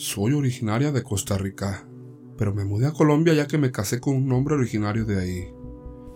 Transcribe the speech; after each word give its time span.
Soy 0.00 0.32
originaria 0.32 0.92
de 0.92 1.02
Costa 1.02 1.36
Rica, 1.36 1.84
pero 2.36 2.54
me 2.54 2.64
mudé 2.64 2.86
a 2.86 2.92
Colombia 2.92 3.34
ya 3.34 3.48
que 3.48 3.58
me 3.58 3.72
casé 3.72 3.98
con 3.98 4.14
un 4.14 4.30
hombre 4.30 4.54
originario 4.54 5.04
de 5.04 5.20
ahí. 5.20 5.52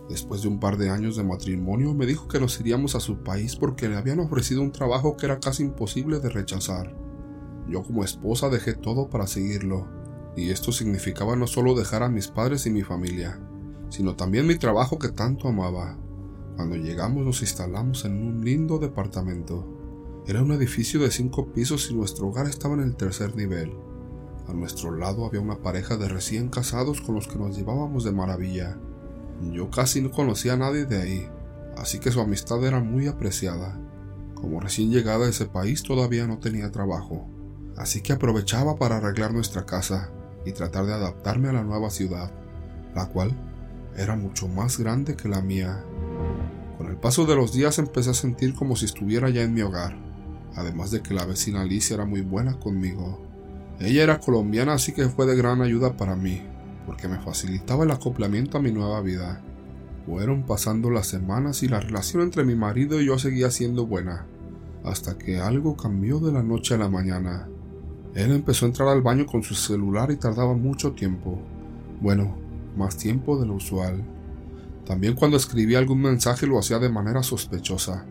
Después 0.09 0.43
de 0.43 0.47
un 0.47 0.61
par 0.61 0.77
de 0.77 0.89
años 0.89 1.17
de 1.17 1.25
matrimonio, 1.25 1.93
me 1.93 2.07
dijo 2.07 2.29
que 2.29 2.39
nos 2.39 2.61
iríamos 2.61 2.95
a 2.95 3.01
su 3.01 3.25
país 3.25 3.57
porque 3.57 3.89
le 3.89 3.97
habían 3.97 4.21
ofrecido 4.21 4.63
un 4.63 4.71
trabajo 4.71 5.17
que 5.17 5.27
era 5.27 5.41
casi 5.41 5.65
imposible 5.65 6.21
de 6.21 6.29
rechazar. 6.29 6.97
Yo 7.67 7.83
como 7.83 8.05
esposa 8.05 8.51
dejé 8.51 8.75
todo 8.75 9.11
para 9.11 9.27
seguirlo, 9.27 9.89
y 10.37 10.51
esto 10.51 10.71
significaba 10.71 11.35
no 11.35 11.49
solo 11.49 11.75
dejar 11.75 12.05
a 12.05 12.09
mis 12.09 12.29
padres 12.29 12.67
y 12.67 12.71
mi 12.71 12.83
familia, 12.83 13.41
sino 13.89 14.15
también 14.15 14.47
mi 14.47 14.55
trabajo 14.55 15.01
que 15.01 15.09
tanto 15.09 15.49
amaba. 15.49 15.99
Cuando 16.55 16.77
llegamos 16.77 17.27
nos 17.27 17.41
instalamos 17.41 18.05
en 18.05 18.13
un 18.13 18.45
lindo 18.45 18.79
departamento. 18.79 19.72
Era 20.25 20.41
un 20.41 20.53
edificio 20.53 21.01
de 21.01 21.11
cinco 21.11 21.49
pisos 21.53 21.91
y 21.91 21.95
nuestro 21.95 22.29
hogar 22.29 22.47
estaba 22.47 22.75
en 22.75 22.81
el 22.81 22.95
tercer 22.95 23.35
nivel. 23.35 23.73
A 24.47 24.53
nuestro 24.53 24.95
lado 24.95 25.27
había 25.27 25.41
una 25.41 25.61
pareja 25.63 25.97
de 25.97 26.09
recién 26.09 26.49
casados 26.49 27.01
con 27.01 27.17
los 27.17 27.27
que 27.27 27.41
nos 27.41 27.57
llevábamos 27.57 28.05
de 28.05 28.13
maravilla. 28.13 28.79
Yo 29.51 29.69
casi 29.69 30.01
no 30.01 30.13
conocía 30.13 30.53
a 30.53 30.57
nadie 30.57 30.85
de 30.85 31.03
ahí, 31.03 31.29
así 31.77 31.99
que 31.99 32.13
su 32.13 32.21
amistad 32.21 32.65
era 32.65 32.79
muy 32.79 33.09
apreciada. 33.09 33.77
Como 34.37 34.61
recién 34.61 34.93
llegada 34.93 35.27
a 35.27 35.29
ese 35.29 35.47
país 35.47 35.83
todavía 35.83 36.25
no 36.29 36.39
tenía 36.39 36.71
trabajo, 36.71 37.29
así 37.77 38.01
que 38.01 38.13
aprovechaba 38.13 38.77
para 38.77 38.99
arreglar 38.99 39.35
nuestra 39.35 39.67
casa 39.67 40.13
y 40.47 40.53
tratar 40.53 40.87
de 40.87 40.93
adaptarme 40.93 41.49
a 41.49 41.53
la 41.55 41.65
nueva 41.65 41.91
ciudad, 41.91 42.31
la 42.95 43.09
cual 43.09 43.37
era 43.97 44.15
mucho 44.15 44.47
más 44.47 44.79
grande 44.79 45.17
que 45.17 45.29
la 45.29 45.43
mía. 45.43 45.85
Con 46.79 46.87
el 46.87 46.97
paso 46.97 47.27
de 47.27 47.35
los 47.35 47.53
días 47.53 47.81
empecé 47.81 48.11
a 48.11 48.15
sentir 48.15 48.55
como 48.55 48.77
si 48.77 48.85
estuviera 48.85 49.29
ya 49.29 49.43
en 49.43 49.55
mi 49.55 49.63
hogar, 49.63 50.12
además 50.55 50.91
de 50.91 51.03
que 51.03 51.15
la 51.15 51.25
vecina 51.25 51.63
Alicia 51.63 51.95
era 51.95 52.05
muy 52.05 52.21
buena 52.21 52.59
conmigo. 52.59 53.21
Ella 53.81 54.03
era 54.03 54.21
colombiana 54.21 54.75
así 54.75 54.93
que 54.93 55.09
fue 55.09 55.27
de 55.27 55.37
gran 55.37 55.61
ayuda 55.63 55.97
para 55.97 56.15
mí, 56.15 56.41
porque 56.87 57.09
me 57.09 57.19
facilitaba 57.19 57.85
el 57.85 57.91
acoplamiento 57.91 58.59
a 58.59 58.63
mi 58.63 58.73
nueva 58.73 59.01
vida. 59.01 59.43
Fueron 60.07 60.45
pasando 60.45 60.91
las 60.91 61.07
semanas 61.07 61.63
y 61.63 61.69
la 61.69 61.81
relación 61.81 62.23
entre 62.23 62.45
mi 62.45 62.55
marido 62.55 63.01
y 63.01 63.07
yo 63.07 63.19
seguía 63.19 63.51
siendo 63.51 63.87
buena, 63.87 64.27
hasta 64.85 65.17
que 65.17 65.39
algo 65.39 65.77
cambió 65.77 66.19
de 66.19 66.33
la 66.33 66.43
noche 66.43 66.75
a 66.75 66.79
la 66.79 66.89
mañana. 66.89 67.49
Él 68.15 68.33
empezó 68.33 68.67
a 68.67 68.69
entrar 68.69 68.89
al 68.89 69.03
baño 69.03 69.27
con 69.27 69.43
su 69.43 69.55
celular 69.55 70.11
y 70.11 70.17
tardaba 70.17 70.55
mucho 70.55 70.93
tiempo. 70.93 71.39
Bueno, 72.01 72.37
más 72.77 72.97
tiempo 72.97 73.39
de 73.39 73.47
lo 73.47 73.55
usual. 73.55 74.05
También 74.85 75.15
cuando 75.15 75.37
escribía 75.37 75.79
algún 75.79 76.03
mensaje 76.03 76.47
lo 76.47 76.59
hacía 76.59 76.79
de 76.79 76.89
manera 76.89 77.23
sospechosa, 77.23 78.05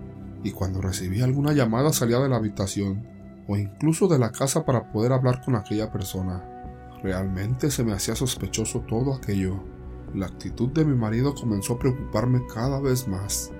y 0.44 0.52
cuando 0.52 0.82
recibía 0.82 1.26
alguna 1.26 1.54
llamada 1.54 1.94
salía 1.94 2.20
de 2.20 2.30
la 2.30 2.38
habitación 2.38 3.08
o 3.48 3.58
incluso 3.58 4.08
de 4.08 4.20
la 4.20 4.32
casa 4.32 4.66
para 4.66 4.92
poder 4.92 5.12
hablar 5.12 5.42
con 5.44 5.56
aquella 5.56 5.92
persona. 5.92 6.44
Realmente 7.04 7.72
se 7.72 7.84
me 7.84 7.94
hacía 7.94 8.16
sospechoso 8.16 8.82
todo 8.82 9.14
aquello. 9.14 9.64
La 10.14 10.28
actitud 10.28 10.70
de 10.70 10.86
mi 10.86 10.96
marido 10.96 11.34
comenzó 11.34 11.74
a 11.74 11.80
preocuparme 11.80 12.42
cada 12.54 12.80
vez 12.80 13.08
más. 13.08 13.52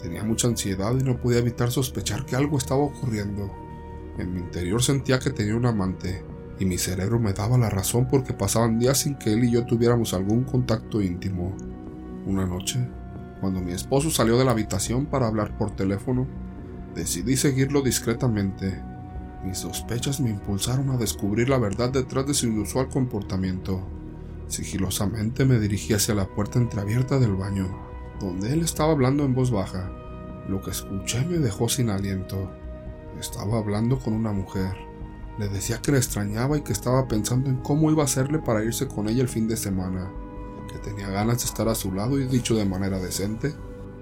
Tenía 0.00 0.22
mucha 0.22 0.48
ansiedad 0.48 0.94
y 0.98 1.02
no 1.02 1.20
podía 1.20 1.38
evitar 1.38 1.70
sospechar 1.70 2.24
que 2.26 2.36
algo 2.36 2.58
estaba 2.58 2.82
ocurriendo. 2.82 3.50
En 4.18 4.32
mi 4.32 4.40
interior 4.40 4.82
sentía 4.82 5.18
que 5.18 5.30
tenía 5.30 5.56
un 5.56 5.66
amante, 5.66 6.24
y 6.58 6.64
mi 6.66 6.78
cerebro 6.78 7.18
me 7.18 7.32
daba 7.32 7.58
la 7.58 7.70
razón 7.70 8.06
porque 8.08 8.32
pasaban 8.32 8.78
días 8.78 8.98
sin 8.98 9.16
que 9.16 9.32
él 9.32 9.44
y 9.44 9.50
yo 9.50 9.64
tuviéramos 9.66 10.14
algún 10.14 10.44
contacto 10.44 11.02
íntimo. 11.02 11.56
Una 12.26 12.46
noche, 12.46 12.86
cuando 13.44 13.60
mi 13.60 13.72
esposo 13.72 14.10
salió 14.10 14.38
de 14.38 14.44
la 14.44 14.52
habitación 14.52 15.06
para 15.06 15.26
hablar 15.26 15.56
por 15.56 15.70
teléfono, 15.70 16.26
decidí 16.94 17.36
seguirlo 17.36 17.82
discretamente 17.82 18.82
mis 19.44 19.58
sospechas 19.58 20.20
me 20.20 20.30
impulsaron 20.30 20.88
a 20.88 20.96
descubrir 20.96 21.50
la 21.50 21.58
verdad 21.58 21.90
detrás 21.90 22.26
de 22.26 22.32
su 22.32 22.46
inusual 22.46 22.88
comportamiento. 22.88 23.86
Sigilosamente 24.48 25.44
me 25.44 25.58
dirigí 25.58 25.92
hacia 25.92 26.14
la 26.14 26.26
puerta 26.26 26.58
entreabierta 26.58 27.18
del 27.18 27.34
baño, 27.34 27.68
donde 28.20 28.54
él 28.54 28.62
estaba 28.62 28.92
hablando 28.92 29.22
en 29.22 29.34
voz 29.34 29.50
baja. 29.50 29.92
Lo 30.48 30.62
que 30.62 30.70
escuché 30.70 31.26
me 31.26 31.38
dejó 31.38 31.68
sin 31.68 31.90
aliento. 31.90 32.50
Estaba 33.20 33.58
hablando 33.58 33.98
con 33.98 34.14
una 34.14 34.32
mujer. 34.32 34.74
Le 35.38 35.48
decía 35.48 35.82
que 35.82 35.92
la 35.92 35.98
extrañaba 35.98 36.56
y 36.56 36.62
que 36.62 36.72
estaba 36.72 37.06
pensando 37.06 37.50
en 37.50 37.56
cómo 37.56 37.90
iba 37.90 38.00
a 38.00 38.06
hacerle 38.06 38.38
para 38.38 38.64
irse 38.64 38.88
con 38.88 39.10
ella 39.10 39.20
el 39.20 39.28
fin 39.28 39.46
de 39.46 39.58
semana, 39.58 40.10
que 40.74 40.80
tenía 40.80 41.08
ganas 41.08 41.38
de 41.38 41.44
estar 41.44 41.68
a 41.68 41.76
su 41.76 41.92
lado 41.92 42.18
y 42.18 42.26
dicho 42.26 42.56
de 42.56 42.64
manera 42.64 42.98
decente, 42.98 43.54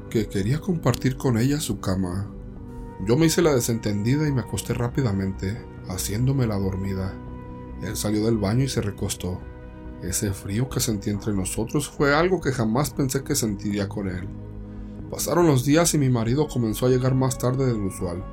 que 0.09 0.27
quería 0.27 0.59
compartir 0.59 1.19
con 1.19 1.37
ella 1.37 1.61
su 1.61 1.81
cama. 1.81 2.31
Yo 3.07 3.17
me 3.19 3.27
hice 3.27 3.43
la 3.43 3.55
desentendida 3.55 4.27
y 4.27 4.33
me 4.33 4.41
acosté 4.41 4.73
rápidamente, 4.73 5.63
haciéndome 5.89 6.47
la 6.47 6.59
dormida. 6.59 7.13
Él 7.83 7.95
salió 7.97 8.25
del 8.25 8.39
baño 8.39 8.65
y 8.65 8.69
se 8.69 8.81
recostó. 8.81 9.39
Ese 10.03 10.33
frío 10.33 10.71
que 10.71 10.81
sentí 10.81 11.11
entre 11.11 11.35
nosotros 11.35 11.91
fue 11.91 12.15
algo 12.15 12.41
que 12.41 12.53
jamás 12.53 12.91
pensé 12.91 13.23
que 13.23 13.35
sentiría 13.35 13.89
con 13.89 14.09
él. 14.09 14.27
Pasaron 15.11 15.47
los 15.47 15.67
días 15.67 15.93
y 15.93 15.99
mi 15.99 16.09
marido 16.09 16.49
comenzó 16.49 16.87
a 16.87 16.89
llegar 16.89 17.15
más 17.15 17.37
tarde 17.37 17.67
del 17.67 17.83
usual. 17.83 18.25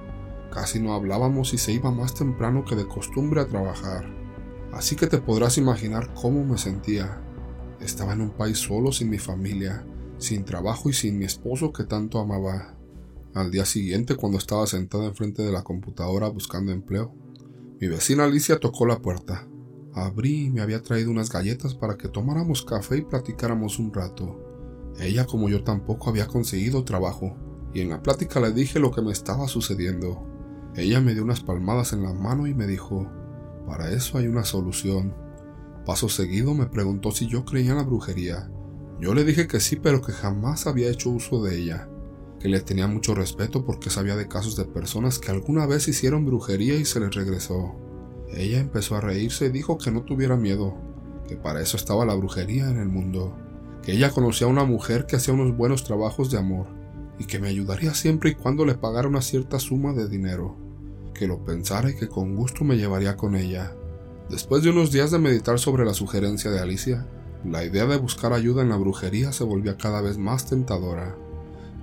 Casi 0.53 0.79
no 0.79 0.93
hablábamos 0.93 1.53
y 1.53 1.57
se 1.57 1.73
iba 1.73 1.91
más 1.91 2.13
temprano 2.13 2.63
que 2.63 2.77
de 2.77 2.87
costumbre 2.87 3.41
a 3.41 3.47
trabajar. 3.47 4.05
Así 4.71 4.95
que 4.95 5.07
te 5.07 5.17
podrás 5.17 5.57
imaginar 5.57 6.13
cómo 6.13 6.45
me 6.45 6.57
sentía. 6.57 7.21
Estaba 7.81 8.13
en 8.13 8.21
un 8.21 8.31
país 8.31 8.57
solo 8.57 8.91
sin 8.91 9.09
mi 9.09 9.19
familia, 9.19 9.85
sin 10.17 10.43
trabajo 10.43 10.89
y 10.89 10.93
sin 10.93 11.17
mi 11.17 11.25
esposo 11.25 11.71
que 11.71 11.85
tanto 11.85 12.19
amaba. 12.19 12.75
Al 13.33 13.51
día 13.51 13.63
siguiente, 13.63 14.15
cuando 14.15 14.37
estaba 14.37 14.67
sentada 14.67 15.05
enfrente 15.05 15.43
de 15.43 15.51
la 15.51 15.63
computadora 15.63 16.27
buscando 16.27 16.71
empleo, 16.71 17.13
mi 17.79 17.87
vecina 17.87 18.25
Alicia 18.25 18.59
tocó 18.59 18.85
la 18.85 18.99
puerta. 18.99 19.47
Abrí 19.93 20.45
y 20.45 20.49
me 20.49 20.61
había 20.61 20.81
traído 20.81 21.09
unas 21.09 21.31
galletas 21.31 21.73
para 21.73 21.95
que 21.95 22.09
tomáramos 22.09 22.65
café 22.65 22.97
y 22.97 23.01
platicáramos 23.01 23.79
un 23.79 23.93
rato. 23.93 24.37
Ella 24.99 25.25
como 25.25 25.47
yo 25.47 25.63
tampoco 25.63 26.09
había 26.09 26.27
conseguido 26.27 26.83
trabajo, 26.83 27.37
y 27.73 27.81
en 27.81 27.89
la 27.89 28.01
plática 28.01 28.39
le 28.41 28.51
dije 28.51 28.79
lo 28.79 28.91
que 28.91 29.01
me 29.01 29.11
estaba 29.11 29.47
sucediendo. 29.47 30.25
Ella 30.75 30.99
me 30.99 31.13
dio 31.13 31.23
unas 31.23 31.41
palmadas 31.41 31.93
en 31.93 32.03
la 32.03 32.13
mano 32.13 32.47
y 32.47 32.53
me 32.53 32.67
dijo, 32.67 33.09
para 33.65 33.91
eso 33.91 34.17
hay 34.17 34.27
una 34.27 34.43
solución. 34.43 35.13
Paso 35.85 36.09
seguido 36.09 36.53
me 36.53 36.67
preguntó 36.67 37.11
si 37.11 37.27
yo 37.27 37.45
creía 37.45 37.71
en 37.71 37.77
la 37.77 37.83
brujería. 37.83 38.49
Yo 38.99 39.13
le 39.13 39.23
dije 39.23 39.47
que 39.47 39.59
sí, 39.59 39.75
pero 39.75 40.01
que 40.01 40.11
jamás 40.11 40.67
había 40.67 40.89
hecho 40.89 41.09
uso 41.09 41.43
de 41.43 41.57
ella 41.57 41.89
que 42.39 42.47
le 42.47 42.61
tenía 42.61 42.87
mucho 42.87 43.13
respeto 43.13 43.65
porque 43.65 43.89
sabía 43.89 44.15
de 44.15 44.27
casos 44.27 44.55
de 44.55 44.65
personas 44.65 45.19
que 45.19 45.31
alguna 45.31 45.65
vez 45.65 45.87
hicieron 45.87 46.25
brujería 46.25 46.75
y 46.75 46.85
se 46.85 46.99
les 46.99 47.13
regresó. 47.13 47.75
Ella 48.33 48.59
empezó 48.59 48.95
a 48.95 49.01
reírse 49.01 49.47
y 49.47 49.49
dijo 49.49 49.77
que 49.77 49.91
no 49.91 50.03
tuviera 50.03 50.37
miedo, 50.37 50.75
que 51.27 51.35
para 51.35 51.61
eso 51.61 51.75
estaba 51.75 52.05
la 52.05 52.15
brujería 52.15 52.69
en 52.69 52.79
el 52.79 52.87
mundo, 52.87 53.35
que 53.83 53.91
ella 53.91 54.11
conocía 54.11 54.47
a 54.47 54.49
una 54.49 54.63
mujer 54.63 55.05
que 55.05 55.17
hacía 55.17 55.33
unos 55.33 55.55
buenos 55.55 55.83
trabajos 55.83 56.31
de 56.31 56.37
amor 56.37 56.67
y 57.17 57.25
que 57.25 57.39
me 57.39 57.49
ayudaría 57.49 57.93
siempre 57.93 58.31
y 58.31 58.35
cuando 58.35 58.65
le 58.65 58.75
pagara 58.75 59.07
una 59.07 59.21
cierta 59.21 59.59
suma 59.59 59.93
de 59.93 60.07
dinero, 60.07 60.55
que 61.13 61.27
lo 61.27 61.43
pensara 61.43 61.89
y 61.89 61.95
que 61.95 62.07
con 62.07 62.35
gusto 62.35 62.63
me 62.63 62.77
llevaría 62.77 63.17
con 63.17 63.35
ella. 63.35 63.75
Después 64.29 64.61
de 64.61 64.69
unos 64.69 64.91
días 64.91 65.09
de 65.09 65.17
meditar 65.17 65.57
sobre 65.57 65.85
la 65.85 65.95
sugerencia 65.95 66.51
de 66.51 66.59
Alicia, 66.59 67.07
la 67.43 67.65
idea 67.65 67.87
de 67.87 67.97
buscar 67.97 68.31
ayuda 68.31 68.61
en 68.61 68.69
la 68.69 68.77
brujería 68.77 69.31
se 69.31 69.43
volvía 69.43 69.75
cada 69.75 70.01
vez 70.01 70.19
más 70.19 70.45
tentadora. 70.45 71.15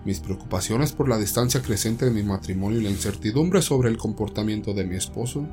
Mis 0.05 0.21
preocupaciones 0.21 0.93
por 0.93 1.09
la 1.09 1.19
distancia 1.19 1.61
creciente 1.61 2.05
de 2.05 2.13
mi 2.13 2.23
matrimonio 2.23 2.79
y 2.79 2.85
la 2.85 2.91
incertidumbre 2.91 3.63
sobre 3.63 3.89
el 3.89 3.97
comportamiento 3.97 4.75
de 4.75 4.85
mi 4.85 4.95
esposo 4.95 5.45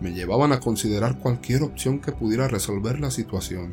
me 0.00 0.14
llevaban 0.14 0.52
a 0.52 0.60
considerar 0.60 1.18
cualquier 1.18 1.64
opción 1.64 2.00
que 2.00 2.12
pudiera 2.12 2.48
resolver 2.48 2.98
la 2.98 3.10
situación. 3.10 3.72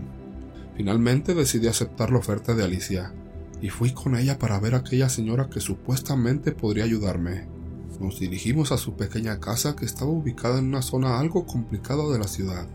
Finalmente 0.75 1.35
decidí 1.35 1.67
aceptar 1.67 2.11
la 2.11 2.19
oferta 2.19 2.55
de 2.55 2.65
Alicia 2.65 3.13
y 3.61 3.69
fui 3.69 3.93
con 3.93 4.17
ella 4.17 4.37
para 4.37 4.59
ver 4.59 4.75
a 4.75 4.79
aquella 4.79 5.07
señora 5.07 5.49
que 5.49 5.61
supuestamente 5.61 6.51
podría 6.51 6.83
ayudarme. 6.83 7.58
Nos 7.99 8.17
dirigimos 8.17 8.71
a 8.71 8.77
su 8.77 8.95
pequeña 8.95 9.41
casa 9.41 9.75
que 9.75 9.83
estaba 9.83 10.09
ubicada 10.09 10.59
en 10.59 10.67
una 10.67 10.81
zona 10.81 11.19
algo 11.19 11.45
complicada 11.45 12.07
de 12.09 12.17
la 12.17 12.27
ciudad. 12.27 12.65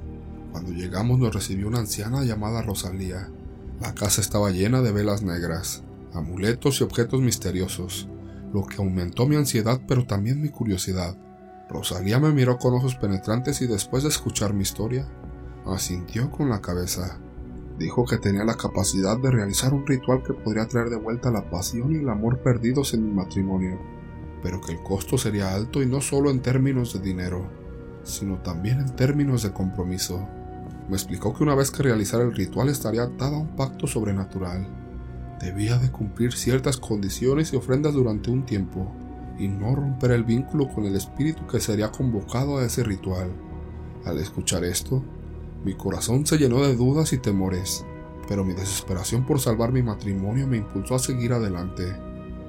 Cuando 0.53 0.73
llegamos 0.73 1.19
nos 1.19 1.35
recibió 1.35 1.67
una 1.67 1.79
anciana 1.79 2.25
llamada 2.25 2.61
Rosalía. 2.61 3.31
La 3.81 3.95
casa 3.95 4.21
estaba 4.21 4.51
llena 4.51 4.83
de 4.83 4.93
velas 4.93 5.23
negras, 5.23 5.83
amuletos 6.13 6.81
y 6.81 6.85
objetos 6.85 7.23
misteriosos, 7.23 8.07
lo 8.53 8.67
que 8.67 8.77
aumentó 8.77 9.27
mi 9.27 9.37
ansiedad 9.37 9.81
pero 9.89 10.07
también 10.07 10.43
mi 10.43 10.51
curiosidad. 10.51 11.17
Rosalía 11.71 12.21
me 12.21 12.31
miró 12.31 12.59
con 12.59 12.75
ojos 12.75 12.95
penetrantes 12.97 13.63
y 13.63 13.67
después 13.67 14.03
de 14.03 14.11
escuchar 14.11 14.53
mi 14.53 14.63
historia, 14.63 15.09
asintió 15.65 16.31
con 16.31 16.51
la 16.51 16.61
cabeza. 16.61 17.19
Dijo 17.79 18.05
que 18.05 18.19
tenía 18.19 18.45
la 18.45 18.57
capacidad 18.57 19.19
de 19.19 19.31
realizar 19.31 19.73
un 19.73 19.87
ritual 19.87 20.23
que 20.23 20.35
podría 20.35 20.69
traer 20.69 20.91
de 20.91 20.97
vuelta 20.97 21.31
la 21.31 21.51
pasión 21.51 21.93
y 21.93 22.01
el 22.01 22.09
amor 22.11 22.43
perdidos 22.43 22.93
en 22.93 23.07
mi 23.07 23.13
matrimonio, 23.13 23.81
pero 24.45 24.61
que 24.61 24.71
el 24.71 24.83
costo 24.85 25.19
sería 25.19 25.53
alto 25.53 25.83
y 25.83 25.87
no 25.87 26.01
solo 26.01 26.31
en 26.31 26.41
términos 26.41 26.93
de 26.93 27.01
dinero, 27.01 27.49
sino 28.05 28.37
también 28.43 28.79
en 28.79 28.95
términos 28.95 29.43
de 29.43 29.53
compromiso. 29.53 30.29
Me 30.89 30.95
explicó 30.95 31.35
que 31.35 31.43
una 31.43 31.57
vez 31.57 31.73
que 31.73 31.83
realizara 31.83 32.23
el 32.23 32.35
ritual 32.35 32.69
estaría 32.69 33.03
atada 33.03 33.37
a 33.37 33.41
un 33.41 33.57
pacto 33.57 33.89
sobrenatural 33.89 34.69
debía 35.41 35.79
de 35.79 35.91
cumplir 35.91 36.33
ciertas 36.33 36.77
condiciones 36.77 37.53
y 37.53 37.57
ofrendas 37.57 37.95
durante 37.95 38.31
un 38.31 38.45
tiempo, 38.47 38.91
y 39.39 39.49
no 39.49 39.75
romper 39.75 40.13
el 40.13 40.25
vínculo 40.25 40.69
con 40.69 40.85
el 40.85 40.95
espíritu 40.95 41.47
que 41.47 41.61
sería 41.61 41.91
convocado 41.91 42.59
a 42.59 42.65
ese 42.65 42.85
ritual. 42.85 43.33
Al 44.05 44.19
escuchar 44.19 44.65
esto, 44.65 45.03
mi 45.65 45.75
corazón 45.75 46.27
se 46.27 46.39
llenó 46.39 46.63
de 46.63 46.77
dudas 46.77 47.13
y 47.13 47.19
temores, 47.19 47.85
pero 48.29 48.45
mi 48.45 48.55
desesperación 48.55 49.27
por 49.27 49.41
salvar 49.41 49.73
mi 49.73 49.83
matrimonio 49.83 50.47
me 50.47 50.59
impulsó 50.59 50.95
a 50.95 50.99
seguir 50.99 51.33
adelante. 51.33 51.97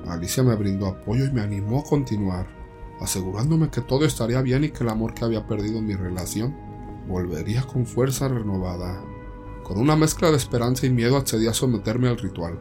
Alicia 0.07 0.44
me 0.44 0.56
brindó 0.56 0.88
apoyo 0.88 1.25
y 1.25 1.31
me 1.31 1.42
animó 1.42 1.80
a 1.80 1.84
continuar, 1.84 2.48
asegurándome 3.00 3.69
que 3.69 3.81
todo 3.81 4.06
estaría 4.06 4.42
bien 4.42 4.63
y 4.63 4.69
que 4.69 4.84
el 4.84 4.90
amor 4.90 5.13
que 5.13 5.25
había 5.25 5.48
perdido 5.48 5.80
en 5.80 5.88
mi 5.88 5.96
relación 5.96 6.56
volvería 7.07 7.63
con 7.63 7.86
fuerza 7.86 8.28
renovada. 8.28 9.04
Con 9.63 9.80
una 9.80 9.96
mezcla 9.96 10.30
de 10.30 10.38
esperanza 10.38 10.86
y 10.86 10.92
miedo 10.92 11.18
accedí 11.18 11.48
a 11.48 11.54
someterme 11.54 12.07
al 12.07 12.18
ritual. 12.18 12.60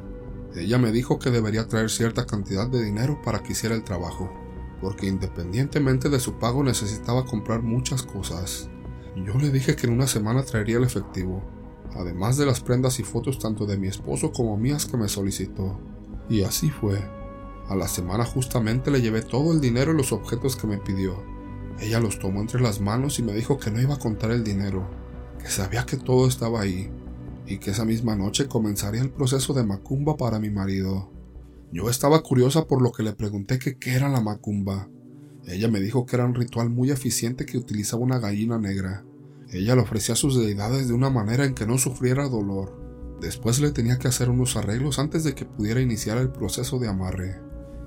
Ella 0.54 0.78
me 0.78 0.92
dijo 0.92 1.18
que 1.18 1.30
debería 1.30 1.68
traer 1.68 1.90
cierta 1.90 2.26
cantidad 2.26 2.68
de 2.68 2.82
dinero 2.82 3.20
para 3.22 3.42
que 3.42 3.52
hiciera 3.52 3.74
el 3.74 3.84
trabajo, 3.84 4.32
porque 4.80 5.06
independientemente 5.06 6.08
de 6.08 6.20
su 6.20 6.38
pago 6.38 6.62
necesitaba 6.62 7.26
comprar 7.26 7.62
muchas 7.62 8.02
cosas. 8.02 8.70
Yo 9.16 9.34
le 9.34 9.50
dije 9.50 9.76
que 9.76 9.86
en 9.86 9.92
una 9.92 10.06
semana 10.06 10.44
traería 10.44 10.78
el 10.78 10.84
efectivo, 10.84 11.42
además 11.94 12.36
de 12.36 12.46
las 12.46 12.60
prendas 12.60 12.98
y 13.00 13.02
fotos 13.02 13.38
tanto 13.38 13.66
de 13.66 13.76
mi 13.76 13.88
esposo 13.88 14.32
como 14.32 14.56
mías 14.56 14.86
que 14.86 14.96
me 14.96 15.08
solicitó. 15.08 15.78
Y 16.28 16.42
así 16.42 16.70
fue. 16.70 16.98
A 17.68 17.74
la 17.74 17.88
semana 17.88 18.24
justamente 18.24 18.90
le 18.90 19.00
llevé 19.00 19.22
todo 19.22 19.52
el 19.52 19.60
dinero 19.60 19.92
y 19.92 19.96
los 19.96 20.12
objetos 20.12 20.56
que 20.56 20.66
me 20.66 20.78
pidió. 20.78 21.22
Ella 21.80 21.98
los 21.98 22.18
tomó 22.18 22.40
entre 22.40 22.60
las 22.60 22.80
manos 22.80 23.18
y 23.18 23.22
me 23.22 23.32
dijo 23.32 23.58
que 23.58 23.70
no 23.70 23.80
iba 23.80 23.94
a 23.94 23.98
contar 23.98 24.30
el 24.30 24.44
dinero, 24.44 24.88
que 25.38 25.48
sabía 25.48 25.86
que 25.86 25.96
todo 25.96 26.28
estaba 26.28 26.60
ahí, 26.60 26.90
y 27.46 27.58
que 27.58 27.70
esa 27.70 27.84
misma 27.84 28.16
noche 28.16 28.48
comenzaría 28.48 29.02
el 29.02 29.10
proceso 29.10 29.54
de 29.54 29.64
macumba 29.64 30.16
para 30.16 30.38
mi 30.38 30.50
marido. 30.50 31.10
Yo 31.72 31.90
estaba 31.90 32.22
curiosa 32.22 32.66
por 32.66 32.82
lo 32.82 32.92
que 32.92 33.02
le 33.02 33.14
pregunté 33.14 33.58
que 33.58 33.76
qué 33.78 33.94
era 33.94 34.08
la 34.08 34.20
macumba. 34.20 34.88
Ella 35.46 35.68
me 35.68 35.80
dijo 35.80 36.06
que 36.06 36.16
era 36.16 36.24
un 36.24 36.34
ritual 36.34 36.70
muy 36.70 36.90
eficiente 36.90 37.46
que 37.46 37.58
utilizaba 37.58 38.02
una 38.02 38.18
gallina 38.18 38.58
negra. 38.58 39.04
Ella 39.50 39.74
le 39.74 39.82
ofrecía 39.82 40.14
a 40.14 40.16
sus 40.16 40.38
deidades 40.38 40.88
de 40.88 40.94
una 40.94 41.10
manera 41.10 41.44
en 41.44 41.54
que 41.54 41.66
no 41.66 41.78
sufriera 41.78 42.28
dolor. 42.28 43.16
Después 43.20 43.60
le 43.60 43.72
tenía 43.72 43.98
que 43.98 44.08
hacer 44.08 44.30
unos 44.30 44.56
arreglos 44.56 44.98
antes 44.98 45.24
de 45.24 45.34
que 45.34 45.44
pudiera 45.44 45.80
iniciar 45.80 46.18
el 46.18 46.30
proceso 46.30 46.78
de 46.78 46.88
amarre, 46.88 47.40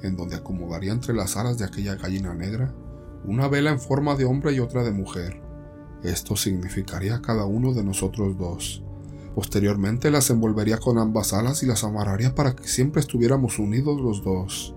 en 0.04 0.16
donde 0.16 0.36
acomodaría 0.36 0.92
entre 0.92 1.14
las 1.14 1.38
alas 1.38 1.58
de 1.58 1.66
aquella 1.66 1.96
gallina 1.96 2.34
negra 2.34 2.74
una 3.28 3.48
vela 3.50 3.72
en 3.72 3.80
forma 3.80 4.16
de 4.16 4.26
hombre 4.26 4.54
y 4.54 4.60
otra 4.60 4.84
de 4.84 4.92
mujer. 4.92 5.42
Esto 6.02 6.36
significaría 6.36 7.22
cada 7.22 7.46
uno 7.46 7.74
de 7.74 7.84
nosotros 7.84 8.38
dos. 8.38 8.84
Posteriormente 9.36 10.10
las 10.12 10.30
envolvería 10.30 10.78
con 10.78 10.98
ambas 10.98 11.34
alas 11.34 11.62
y 11.62 11.66
las 11.66 11.84
amarraría 11.84 12.34
para 12.34 12.56
que 12.56 12.68
siempre 12.68 13.02
estuviéramos 13.02 13.60
unidos 13.60 14.00
los 14.00 14.24
dos, 14.24 14.76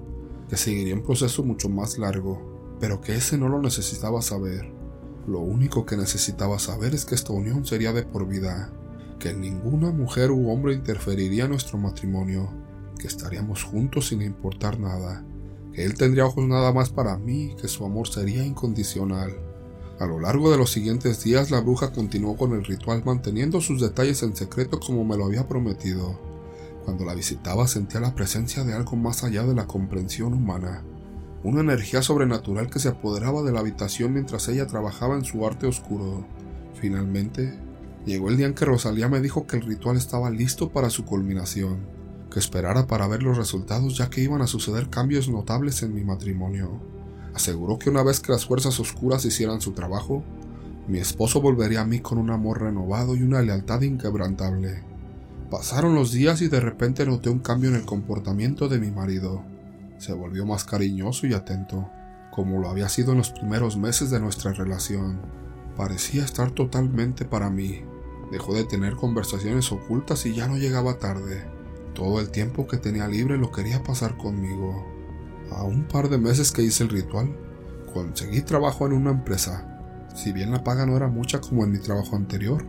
que 0.49 0.57
seguiría 0.57 0.95
un 0.95 1.03
proceso 1.03 1.45
mucho 1.45 1.69
más 1.69 1.97
largo, 1.97 2.77
pero 2.81 3.01
que 3.01 3.15
ese 3.15 3.39
no 3.39 3.49
lo 3.49 3.63
necesitaba 3.63 4.21
saber. 4.21 4.73
Lo 5.27 5.39
único 5.39 5.87
que 5.87 5.97
necesitaba 5.97 6.59
saber 6.59 6.95
es 6.95 7.05
que 7.05 7.15
esta 7.15 7.33
unión 7.33 7.65
sería 7.65 7.93
de 7.93 8.03
por 8.03 8.27
vida, 8.27 8.73
que 9.19 9.33
ninguna 9.33 9.93
mujer 9.93 10.31
u 10.31 10.51
hombre 10.51 10.75
interferiría 10.75 11.45
en 11.45 11.51
nuestro 11.51 11.79
matrimonio, 11.79 12.51
que 13.01 13.09
estaríamos 13.09 13.65
juntos 13.65 14.09
sin 14.09 14.21
importar 14.23 14.79
nada, 14.79 15.25
que 15.73 15.85
él 15.85 15.95
tendría 15.95 16.27
ojos 16.27 16.47
nada 16.47 16.73
más 16.73 16.91
para 16.91 17.17
mí, 17.17 17.57
que 17.61 17.67
su 17.67 17.85
amor 17.85 18.09
sería 18.09 18.45
incondicional. 18.45 19.33
A 19.99 20.07
lo 20.07 20.21
largo 20.21 20.51
de 20.51 20.59
los 20.59 20.71
siguientes 20.71 21.23
días 21.25 21.51
la 21.51 21.61
bruja 21.61 21.93
continuó 21.93 22.37
con 22.37 22.53
el 22.53 22.65
ritual 22.65 23.03
manteniendo 23.05 23.61
sus 23.61 23.81
detalles 23.81 24.23
en 24.23 24.37
secreto 24.37 24.81
como 24.81 25.05
me 25.05 25.17
lo 25.17 25.25
había 25.25 25.49
prometido. 25.49 26.19
Cuando 26.85 27.05
la 27.05 27.15
visitaba 27.15 27.67
sentía 27.69 28.01
la 28.01 28.15
presencia 28.15 28.65
de 28.65 28.75
algo 28.75 28.97
más 28.97 29.25
allá 29.25 29.45
de 29.45 29.55
la 29.55 29.67
comprensión 29.67 30.35
humana, 30.35 30.83
una 31.43 31.61
energía 31.61 32.03
sobrenatural 32.03 32.69
que 32.69 32.81
se 32.81 32.89
apoderaba 32.89 33.43
de 33.43 33.53
la 33.53 33.61
habitación 33.61 34.13
mientras 34.13 34.49
ella 34.49 34.67
trabajaba 34.67 35.17
en 35.17 35.25
su 35.25 35.47
arte 35.47 35.67
oscuro. 35.67 36.27
Finalmente, 36.75 37.59
llegó 38.05 38.29
el 38.29 38.37
día 38.37 38.47
en 38.47 38.55
que 38.55 38.67
Rosalía 38.67 39.09
me 39.09 39.21
dijo 39.21 39.47
que 39.47 39.57
el 39.57 39.63
ritual 39.63 39.97
estaba 39.97 40.31
listo 40.31 40.71
para 40.71 40.91
su 40.91 41.05
culminación 41.07 42.00
que 42.31 42.39
esperara 42.39 42.87
para 42.87 43.09
ver 43.09 43.23
los 43.23 43.37
resultados 43.37 43.97
ya 43.97 44.09
que 44.09 44.23
iban 44.23 44.43
a 44.43 44.47
suceder 44.47 44.89
cambios 44.89 45.29
notables 45.29 45.83
en 45.83 45.95
mi 45.95 46.05
matrimonio. 46.05 46.81
Aseguró 47.35 47.79
que 47.79 47.91
una 47.91 48.03
vez 48.03 48.21
que 48.21 48.33
las 48.33 48.47
fuerzas 48.47 48.79
oscuras 48.81 49.25
hicieran 49.25 49.61
su 49.61 49.73
trabajo, 49.73 50.25
mi 50.89 50.99
esposo 50.99 51.41
volvería 51.41 51.83
a 51.83 51.85
mí 51.85 52.01
con 52.01 52.19
un 52.19 52.31
amor 52.31 52.63
renovado 52.63 53.15
y 53.15 53.23
una 53.23 53.43
lealtad 53.43 53.83
inquebrantable. 53.83 54.83
Pasaron 55.51 55.95
los 55.95 56.13
días 56.13 56.43
y 56.43 56.49
de 56.49 56.61
repente 56.61 57.05
noté 57.05 57.29
un 57.31 57.41
cambio 57.41 57.71
en 57.71 57.77
el 57.77 57.85
comportamiento 57.85 58.69
de 58.69 58.79
mi 58.79 58.91
marido. 58.91 59.43
Se 59.99 60.13
volvió 60.13 60.47
más 60.47 60.65
cariñoso 60.65 61.27
y 61.27 61.35
atento, 61.35 61.89
como 62.33 62.59
lo 62.59 62.69
había 62.69 62.89
sido 62.89 63.13
en 63.13 63.19
los 63.19 63.31
primeros 63.31 63.77
meses 63.77 64.11
de 64.11 64.21
nuestra 64.21 64.53
relación. 64.53 65.21
Parecía 65.77 66.25
estar 66.25 66.53
totalmente 66.53 67.25
para 67.25 67.51
mí. 67.51 67.83
Dejó 68.31 68.55
de 68.55 68.65
tener 68.65 68.95
conversaciones 68.95 69.71
ocultas 69.73 70.25
y 70.27 70.35
ya 70.35 70.47
no 70.47 70.57
llegaba 70.57 70.99
tarde. 70.99 71.60
Todo 71.95 72.21
el 72.21 72.31
tiempo 72.31 72.67
que 72.67 72.77
tenía 72.77 73.09
libre 73.09 73.37
lo 73.37 73.51
quería 73.51 73.83
pasar 73.83 74.17
conmigo. 74.17 74.87
A 75.51 75.65
un 75.65 75.89
par 75.89 76.09
de 76.09 76.19
meses 76.19 76.53
que 76.53 76.63
hice 76.63 76.85
el 76.85 76.91
ritual, 76.91 77.37
conseguí 77.93 78.43
trabajo 78.43 78.87
en 78.87 78.93
una 78.93 79.11
empresa. 79.11 79.67
Si 80.15 80.33
bien 80.33 80.53
la 80.53 80.65
paga 80.65 80.87
no 80.87 80.97
era 80.97 81.09
mucha 81.09 81.41
como 81.41 81.65
en 81.65 81.73
mi 81.73 81.79
trabajo 81.79 82.17
anterior, 82.17 82.65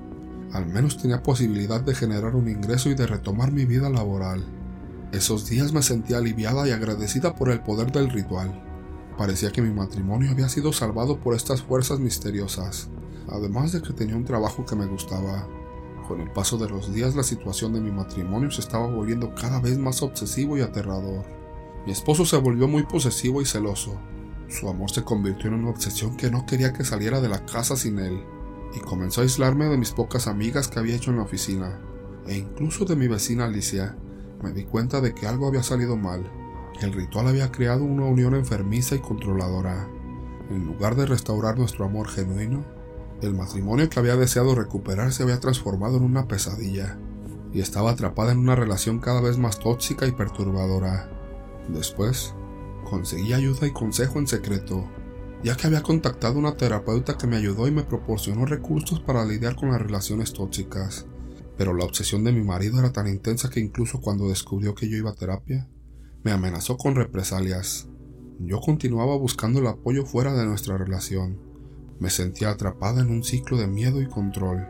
al 0.51 0.65
menos 0.65 0.97
tenía 0.97 1.23
posibilidad 1.23 1.81
de 1.81 1.95
generar 1.95 2.35
un 2.35 2.49
ingreso 2.49 2.89
y 2.89 2.95
de 2.95 3.07
retomar 3.07 3.51
mi 3.51 3.65
vida 3.65 3.89
laboral. 3.89 4.43
Esos 5.11 5.47
días 5.47 5.71
me 5.73 5.81
sentía 5.81 6.17
aliviada 6.17 6.67
y 6.67 6.71
agradecida 6.71 7.35
por 7.35 7.49
el 7.49 7.61
poder 7.61 7.91
del 7.91 8.09
ritual. 8.09 8.63
Parecía 9.17 9.51
que 9.51 9.61
mi 9.61 9.71
matrimonio 9.73 10.31
había 10.31 10.49
sido 10.49 10.73
salvado 10.73 11.19
por 11.19 11.35
estas 11.35 11.61
fuerzas 11.61 11.99
misteriosas, 11.99 12.89
además 13.29 13.71
de 13.71 13.81
que 13.81 13.93
tenía 13.93 14.15
un 14.15 14.25
trabajo 14.25 14.65
que 14.65 14.75
me 14.75 14.87
gustaba. 14.87 15.47
Con 16.11 16.19
el 16.19 16.29
paso 16.29 16.57
de 16.57 16.67
los 16.67 16.93
días 16.93 17.15
la 17.15 17.23
situación 17.23 17.71
de 17.71 17.79
mi 17.79 17.89
matrimonio 17.89 18.51
se 18.51 18.59
estaba 18.59 18.85
volviendo 18.85 19.33
cada 19.33 19.61
vez 19.61 19.77
más 19.77 20.01
obsesivo 20.01 20.57
y 20.57 20.61
aterrador. 20.61 21.23
Mi 21.85 21.93
esposo 21.93 22.25
se 22.25 22.35
volvió 22.35 22.67
muy 22.67 22.83
posesivo 22.83 23.41
y 23.41 23.45
celoso. 23.45 23.97
Su 24.49 24.67
amor 24.67 24.91
se 24.91 25.05
convirtió 25.05 25.47
en 25.47 25.53
una 25.53 25.69
obsesión 25.69 26.17
que 26.17 26.29
no 26.29 26.45
quería 26.45 26.73
que 26.73 26.83
saliera 26.83 27.21
de 27.21 27.29
la 27.29 27.45
casa 27.45 27.77
sin 27.77 27.97
él, 27.97 28.25
y 28.75 28.81
comenzó 28.81 29.21
a 29.21 29.23
aislarme 29.23 29.67
de 29.67 29.77
mis 29.77 29.91
pocas 29.91 30.27
amigas 30.27 30.67
que 30.67 30.79
había 30.79 30.97
hecho 30.97 31.11
en 31.11 31.15
la 31.15 31.23
oficina, 31.23 31.79
e 32.27 32.35
incluso 32.35 32.83
de 32.83 32.97
mi 32.97 33.07
vecina 33.07 33.45
Alicia. 33.45 33.95
Me 34.43 34.51
di 34.51 34.65
cuenta 34.65 34.99
de 34.99 35.15
que 35.15 35.27
algo 35.27 35.47
había 35.47 35.63
salido 35.63 35.95
mal, 35.95 36.29
el 36.81 36.91
ritual 36.91 37.29
había 37.29 37.53
creado 37.53 37.85
una 37.85 38.03
unión 38.03 38.35
enfermiza 38.35 38.95
y 38.95 38.99
controladora. 38.99 39.87
En 40.49 40.65
lugar 40.65 40.97
de 40.97 41.05
restaurar 41.05 41.57
nuestro 41.57 41.85
amor 41.85 42.09
genuino, 42.09 42.65
el 43.21 43.35
matrimonio 43.35 43.89
que 43.89 43.99
había 43.99 44.15
deseado 44.15 44.55
recuperar 44.55 45.13
se 45.13 45.23
había 45.23 45.39
transformado 45.39 45.97
en 45.97 46.03
una 46.03 46.27
pesadilla 46.27 46.97
y 47.53 47.59
estaba 47.59 47.91
atrapada 47.91 48.31
en 48.31 48.39
una 48.39 48.55
relación 48.55 48.99
cada 48.99 49.21
vez 49.21 49.37
más 49.37 49.59
tóxica 49.59 50.07
y 50.07 50.11
perturbadora. 50.11 51.09
Después, 51.69 52.33
conseguí 52.89 53.33
ayuda 53.33 53.67
y 53.67 53.71
consejo 53.71 54.19
en 54.19 54.27
secreto, 54.27 54.89
ya 55.43 55.55
que 55.55 55.67
había 55.67 55.83
contactado 55.83 56.39
una 56.39 56.55
terapeuta 56.55 57.17
que 57.17 57.27
me 57.27 57.37
ayudó 57.37 57.67
y 57.67 57.71
me 57.71 57.83
proporcionó 57.83 58.45
recursos 58.45 58.99
para 58.99 59.25
lidiar 59.25 59.55
con 59.55 59.71
las 59.71 59.81
relaciones 59.81 60.33
tóxicas. 60.33 61.05
Pero 61.57 61.75
la 61.75 61.85
obsesión 61.85 62.23
de 62.23 62.31
mi 62.31 62.43
marido 62.43 62.79
era 62.79 62.91
tan 62.91 63.07
intensa 63.07 63.49
que 63.49 63.59
incluso 63.59 64.01
cuando 64.01 64.29
descubrió 64.29 64.73
que 64.73 64.89
yo 64.89 64.97
iba 64.97 65.11
a 65.11 65.15
terapia, 65.15 65.69
me 66.23 66.31
amenazó 66.31 66.77
con 66.77 66.95
represalias. 66.95 67.87
Yo 68.39 68.59
continuaba 68.61 69.15
buscando 69.17 69.59
el 69.59 69.67
apoyo 69.67 70.05
fuera 70.05 70.33
de 70.33 70.45
nuestra 70.45 70.77
relación 70.77 71.50
me 72.01 72.09
sentía 72.09 72.49
atrapada 72.49 73.01
en 73.01 73.11
un 73.11 73.23
ciclo 73.23 73.57
de 73.57 73.67
miedo 73.67 74.01
y 74.01 74.07
control. 74.07 74.67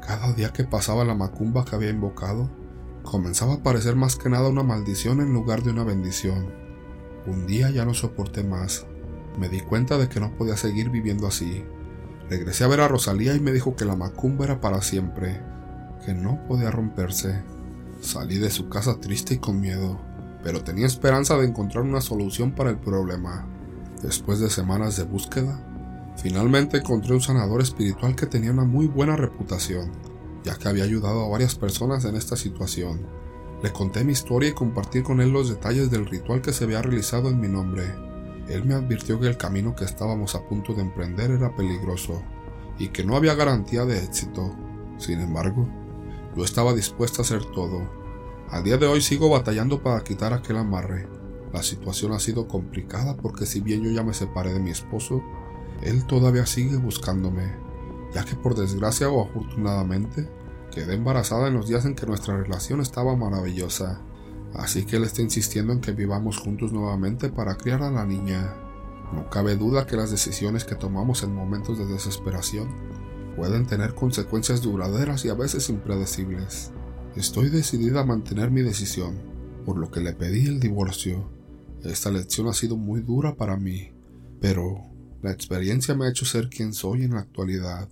Cada 0.00 0.32
día 0.32 0.54
que 0.54 0.64
pasaba 0.64 1.04
la 1.04 1.14
macumba 1.14 1.66
que 1.66 1.76
había 1.76 1.90
invocado, 1.90 2.50
comenzaba 3.02 3.54
a 3.54 3.62
parecer 3.62 3.94
más 3.94 4.16
que 4.16 4.30
nada 4.30 4.48
una 4.48 4.62
maldición 4.62 5.20
en 5.20 5.34
lugar 5.34 5.62
de 5.62 5.70
una 5.70 5.84
bendición. 5.84 6.50
Un 7.26 7.46
día 7.46 7.68
ya 7.68 7.84
no 7.84 7.92
soporté 7.92 8.42
más. 8.42 8.86
Me 9.38 9.50
di 9.50 9.60
cuenta 9.60 9.98
de 9.98 10.08
que 10.08 10.18
no 10.18 10.34
podía 10.34 10.56
seguir 10.56 10.88
viviendo 10.88 11.26
así. 11.26 11.62
Regresé 12.30 12.64
a 12.64 12.68
ver 12.68 12.80
a 12.80 12.88
Rosalía 12.88 13.34
y 13.34 13.40
me 13.40 13.52
dijo 13.52 13.76
que 13.76 13.84
la 13.84 13.94
macumba 13.94 14.46
era 14.46 14.62
para 14.62 14.80
siempre, 14.80 15.42
que 16.06 16.14
no 16.14 16.42
podía 16.48 16.70
romperse. 16.70 17.42
Salí 18.00 18.38
de 18.38 18.48
su 18.48 18.70
casa 18.70 18.98
triste 18.98 19.34
y 19.34 19.38
con 19.38 19.60
miedo, 19.60 20.00
pero 20.42 20.64
tenía 20.64 20.86
esperanza 20.86 21.36
de 21.36 21.46
encontrar 21.46 21.84
una 21.84 22.00
solución 22.00 22.52
para 22.52 22.70
el 22.70 22.78
problema. 22.78 23.46
Después 24.02 24.40
de 24.40 24.48
semanas 24.48 24.96
de 24.96 25.04
búsqueda, 25.04 25.60
Finalmente 26.16 26.78
encontré 26.78 27.14
un 27.14 27.20
sanador 27.20 27.62
espiritual 27.62 28.14
que 28.14 28.26
tenía 28.26 28.52
una 28.52 28.64
muy 28.64 28.86
buena 28.86 29.16
reputación, 29.16 29.90
ya 30.44 30.56
que 30.56 30.68
había 30.68 30.84
ayudado 30.84 31.24
a 31.24 31.28
varias 31.28 31.54
personas 31.54 32.04
en 32.04 32.16
esta 32.16 32.36
situación. 32.36 33.06
Le 33.62 33.72
conté 33.72 34.04
mi 34.04 34.12
historia 34.12 34.50
y 34.50 34.54
compartí 34.54 35.02
con 35.02 35.20
él 35.20 35.30
los 35.30 35.48
detalles 35.48 35.90
del 35.90 36.06
ritual 36.06 36.42
que 36.42 36.52
se 36.52 36.64
había 36.64 36.82
realizado 36.82 37.28
en 37.28 37.40
mi 37.40 37.48
nombre. 37.48 37.84
Él 38.48 38.64
me 38.64 38.74
advirtió 38.74 39.20
que 39.20 39.28
el 39.28 39.36
camino 39.36 39.74
que 39.74 39.84
estábamos 39.84 40.34
a 40.34 40.44
punto 40.46 40.74
de 40.74 40.82
emprender 40.82 41.30
era 41.30 41.54
peligroso 41.54 42.22
y 42.78 42.88
que 42.88 43.04
no 43.04 43.16
había 43.16 43.34
garantía 43.34 43.84
de 43.84 44.02
éxito. 44.02 44.54
Sin 44.98 45.20
embargo, 45.20 45.68
yo 46.36 46.44
estaba 46.44 46.74
dispuesta 46.74 47.22
a 47.22 47.24
hacer 47.24 47.44
todo. 47.46 47.88
Al 48.50 48.64
día 48.64 48.76
de 48.76 48.86
hoy 48.86 49.00
sigo 49.00 49.30
batallando 49.30 49.82
para 49.82 50.02
quitar 50.02 50.32
aquel 50.32 50.56
amarre. 50.56 51.08
La 51.52 51.62
situación 51.62 52.12
ha 52.12 52.18
sido 52.18 52.48
complicada 52.48 53.16
porque 53.16 53.46
si 53.46 53.60
bien 53.60 53.82
yo 53.82 53.90
ya 53.90 54.02
me 54.02 54.14
separé 54.14 54.52
de 54.52 54.60
mi 54.60 54.70
esposo, 54.70 55.22
él 55.82 56.06
todavía 56.06 56.46
sigue 56.46 56.76
buscándome. 56.76 57.60
ya 58.14 58.24
que 58.26 58.36
por 58.36 58.54
desgracia 58.54 59.08
o 59.08 59.24
afortunadamente 59.24 60.28
quedé 60.70 60.94
embarazada 60.94 61.48
en 61.48 61.54
los 61.54 61.68
días 61.68 61.86
en 61.86 61.94
que 61.94 62.04
nuestra 62.04 62.36
relación 62.36 62.80
estaba 62.80 63.16
maravillosa. 63.16 64.02
Así 64.54 64.84
que 64.84 64.96
él 64.96 65.04
está 65.04 65.22
insistiendo 65.22 65.72
en 65.72 65.80
que 65.80 65.92
vivamos 65.92 66.36
juntos 66.36 66.72
nuevamente 66.72 67.30
para 67.30 67.56
criar 67.56 67.82
a 67.82 67.90
la 67.90 68.04
niña. 68.04 68.54
No 69.14 69.30
cabe 69.30 69.56
duda 69.56 69.86
que 69.86 69.96
las 69.96 70.10
decisiones 70.10 70.64
que 70.64 70.74
tomamos 70.74 71.22
en 71.22 71.34
momentos 71.34 71.78
de 71.78 71.86
desesperación 71.86 72.68
pueden 73.34 73.66
tener 73.66 73.94
consecuencias 73.94 74.60
duraderas 74.60 75.24
y 75.24 75.30
a 75.30 75.34
veces 75.34 75.70
impredecibles. 75.70 76.70
Estoy 77.16 77.48
decidida 77.48 78.00
a 78.00 78.06
mantener 78.06 78.50
mi 78.50 78.62
decisión, 78.62 79.18
por 79.64 79.78
lo 79.78 79.90
que 79.90 80.00
le 80.00 80.12
pedí 80.12 80.46
el 80.46 80.60
divorcio. 80.60 81.30
Esta 81.82 82.10
lección 82.10 82.48
ha 82.48 82.52
sido 82.52 82.76
muy 82.76 83.00
dura 83.00 83.36
para 83.36 83.56
mí, 83.56 83.92
pero 84.40 84.91
la 85.22 85.30
experiencia 85.30 85.94
me 85.94 86.06
ha 86.06 86.10
hecho 86.10 86.24
ser 86.24 86.48
quien 86.48 86.72
soy 86.72 87.04
en 87.04 87.14
la 87.14 87.20
actualidad. 87.20 87.88